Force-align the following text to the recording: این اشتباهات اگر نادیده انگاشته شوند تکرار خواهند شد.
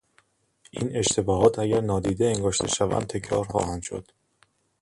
این 0.71 0.95
اشتباهات 0.97 1.59
اگر 1.59 1.81
نادیده 1.81 2.25
انگاشته 2.25 2.67
شوند 2.67 3.07
تکرار 3.07 3.43
خواهند 3.45 3.81
شد. 3.83 4.07